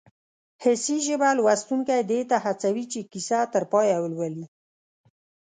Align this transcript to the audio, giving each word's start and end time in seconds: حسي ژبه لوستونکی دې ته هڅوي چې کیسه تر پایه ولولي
حسي 0.63 0.97
ژبه 1.07 1.29
لوستونکی 1.37 1.99
دې 2.09 2.21
ته 2.29 2.37
هڅوي 2.45 2.85
چې 2.91 2.99
کیسه 3.11 3.39
تر 3.53 3.63
پایه 3.71 3.97
ولولي 3.99 4.45